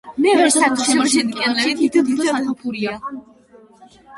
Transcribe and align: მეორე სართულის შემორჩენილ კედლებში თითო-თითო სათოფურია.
მეორე 0.25 0.45
სართულის 0.53 0.87
შემორჩენილ 0.87 1.35
კედლებში 1.41 1.75
თითო-თითო 1.83 2.27
სათოფურია. 2.31 2.97